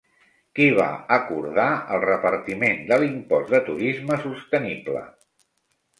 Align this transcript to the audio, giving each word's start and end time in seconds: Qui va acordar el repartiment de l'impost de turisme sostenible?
Qui 0.59 0.63
va 0.77 0.87
acordar 1.17 1.67
el 1.97 2.01
repartiment 2.05 2.81
de 2.93 2.99
l'impost 3.03 3.53
de 3.57 3.61
turisme 3.69 4.19
sostenible? 4.29 5.05